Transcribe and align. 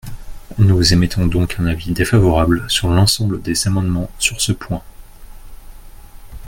Nous 0.57 0.93
émettons 0.93 1.27
donc 1.27 1.57
un 1.59 1.67
avis 1.67 1.91
défavorable 1.91 2.67
sur 2.71 2.87
l’ensemble 2.89 3.39
des 3.39 3.67
amendements 3.67 4.09
sur 4.17 4.41
ce 4.41 4.51
point. 4.51 4.81